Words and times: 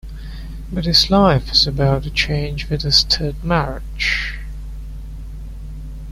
But 0.73 0.85
his 0.85 1.11
life 1.11 1.49
was 1.51 1.67
about 1.67 2.01
to 2.05 2.09
change 2.09 2.67
with 2.71 2.81
his 2.81 3.03
third 3.03 3.43
marriage. 3.43 4.39